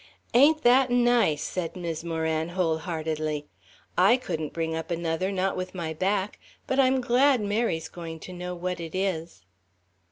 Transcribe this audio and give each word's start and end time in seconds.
"Ain't 0.33 0.63
that 0.63 0.89
nice?" 0.89 1.43
said 1.43 1.75
Mis' 1.75 2.03
Moran, 2.03 2.49
wholeheartedly; 2.49 3.45
"I 3.95 4.17
couldn't 4.17 4.51
bring 4.51 4.75
up 4.75 4.89
another, 4.89 5.31
not 5.31 5.55
with 5.55 5.75
my 5.75 5.93
back. 5.93 6.39
But 6.65 6.79
I'm 6.79 7.01
glad 7.01 7.39
Mary's 7.39 7.87
going 7.87 8.19
to 8.21 8.33
know 8.33 8.55
what 8.55 8.79
it 8.79 8.95
is...." 8.95 9.43